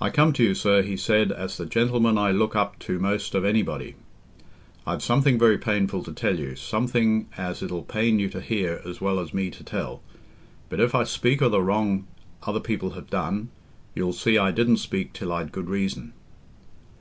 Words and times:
"I 0.00 0.10
come 0.10 0.32
to 0.34 0.44
you, 0.44 0.54
sir," 0.54 0.82
he 0.82 0.96
said, 0.96 1.32
"as 1.32 1.56
the 1.56 1.66
gentleman 1.66 2.16
I 2.16 2.30
look 2.30 2.54
up 2.54 2.78
to 2.78 3.00
most 3.00 3.34
of 3.34 3.44
anybody. 3.44 3.96
I've 4.86 5.02
something 5.02 5.40
very 5.40 5.58
painful 5.58 6.04
to 6.04 6.12
tell 6.12 6.38
you—something 6.38 7.26
as 7.36 7.60
it'll 7.60 7.82
pain 7.82 8.20
you 8.20 8.28
to 8.28 8.40
hear 8.40 8.80
as 8.86 9.00
well 9.00 9.18
as 9.18 9.34
me 9.34 9.50
to 9.50 9.64
tell. 9.64 10.00
But 10.68 10.78
if 10.78 10.94
I 10.94 11.02
speak 11.02 11.42
o' 11.42 11.48
the 11.48 11.62
wrong 11.64 12.06
other 12.44 12.60
people 12.60 12.90
have 12.90 13.10
done, 13.10 13.48
you'll 13.92 14.12
see 14.12 14.38
I 14.38 14.52
didn't 14.52 14.76
speak 14.76 15.12
till 15.12 15.32
I'd 15.32 15.50
good 15.50 15.68
reason." 15.68 16.12